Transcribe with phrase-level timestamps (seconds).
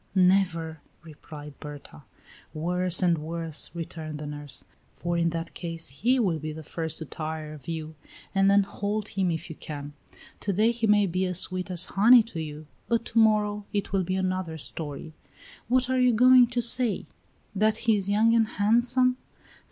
[0.15, 2.01] "Never," replied Berta.
[2.55, 4.63] "Worse and worse," returned the nurse;
[4.97, 7.93] "for in that case he will be the first to tire of you,
[8.33, 9.93] and then hold him if you can.
[10.39, 13.93] To day he may be as sweet as honey to you, but to morrow it
[13.93, 15.13] will be another story.
[15.67, 17.05] What are you going to say?
[17.53, 19.17] That he is young, and handsome?